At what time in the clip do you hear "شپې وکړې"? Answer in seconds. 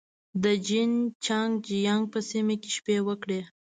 2.75-3.39